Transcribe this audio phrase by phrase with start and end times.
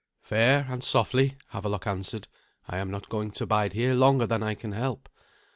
[0.23, 2.27] "Fair and softly," Havelok answered.
[2.67, 5.07] "I am not going to bide here longer than I can help.